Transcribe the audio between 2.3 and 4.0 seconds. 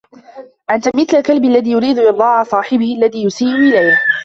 صاحبه الذي يسيء إليه.